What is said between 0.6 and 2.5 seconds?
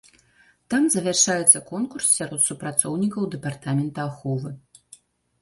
Там завяршаецца конкурс сярод